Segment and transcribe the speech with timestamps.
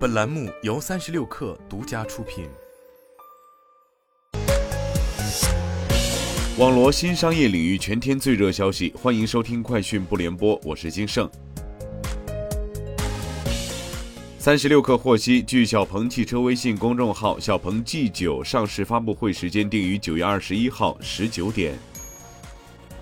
[0.00, 2.48] 本栏目由三十六氪独家出品。
[6.56, 11.30] 网罗新商业领域全天最热消息，欢迎收听快讯不联播，我是金盛。
[14.38, 21.74] 三十六氪获悉，据小鹏汽车微信公众号，小鹏 G9 上市发布会时间定于九月二十一号十九点。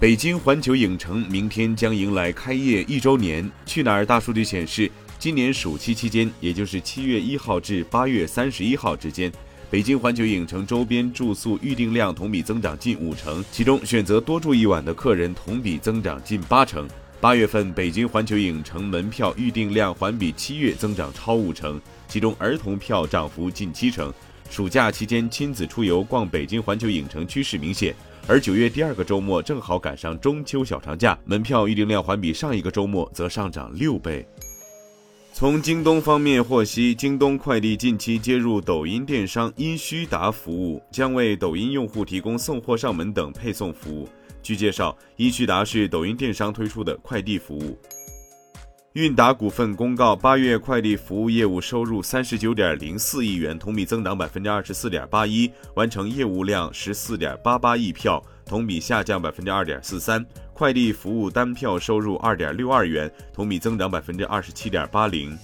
[0.00, 3.48] 北京环球影城明天将迎来开业一周年。
[3.66, 9.32] 去哪儿大数据显示，今年暑期期间，也就是七月一号至八月三十一号之间，
[9.68, 16.88] 北京环球影城周边住宿预订量同比增长近五成，其中选择多住一晚的客人同比增长近八成。
[17.20, 24.14] 八月份，北京环球影城门票预订量环比七月增长超五成，其中儿童票涨幅近七成。
[24.48, 27.92] 暑假期间，亲子出游逛北京环球影城趋势明显。
[28.28, 34.24] 而九月第二个周末正好赶上中秋小长假，门票预订量环比上一个周末则上涨六倍。
[35.38, 44.08] 从京东方面获悉，京东快递近期接入抖音电商音须达服务，将为抖音用户提供送货上门等配送服务。
[44.42, 47.78] 据介绍，音须达是抖音电商推出的快递服务。
[48.94, 60.24] 韵达股份公告，八月快递服务业务收入三十九点零四亿元，同比增长百分之二十四点八一，完成业务量十四点八八亿票，同比下降百分之二点四三。
[60.52, 65.38] 快递服务单票收入二点六二元，同比增长百分之二十七点八零。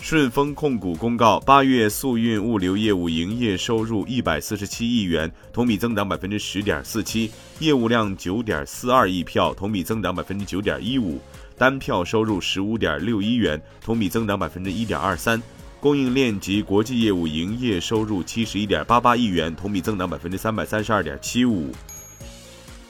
[0.00, 11.20] 顺丰控股公告，八月速运物流业务营业收入一百四十七亿元，同比增长百分之十点四七，业务量九点四二亿票，同比增长百分之九点一五。
[11.58, 15.38] 单票收入十五点六一元，同比增长百分之一点二三；
[15.80, 21.70] 供应链及国际业务营业收入七十一点八八亿元，同比增长百分之三百三十二点七五。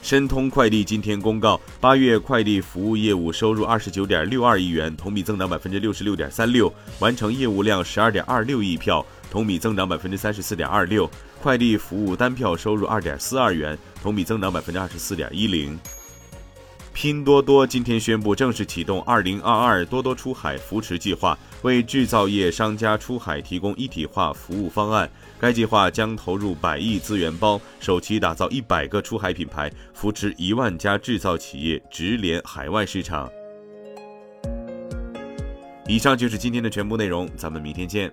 [0.01, 11.07] 申通快递今天公告，八月快递服务业务收入二十九点六二亿元，同比增长百分之六十六点三六，完成业务量十二点二六亿票，同比增长百分之三十四点二六。
[11.41, 15.77] 快递服务单票收入二点四二元，同比增长百分之二十四点一零。
[17.01, 25.09] 拼多多今天宣布正式启动2022多多出海扶持计划，为制造业商家出海提供一体化服务方案。
[25.39, 33.31] 该计划将投入百亿资源包，首期打造一百个出海品牌，扶持一万家制造企业直连海外市场。
[35.87, 38.11] 以上就是今天的全部内容，咱们明天见。